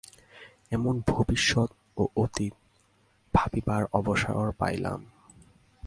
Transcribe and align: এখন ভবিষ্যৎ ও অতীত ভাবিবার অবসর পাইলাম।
এখন 0.71 0.95
ভবিষ্যৎ 1.07 1.69
ও 1.97 2.03
অতীত 2.15 2.53
ভাবিবার 3.33 3.81
অবসর 3.93 4.45
পাইলাম। 4.51 4.99